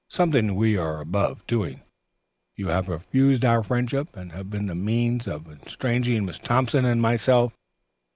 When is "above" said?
0.99-1.45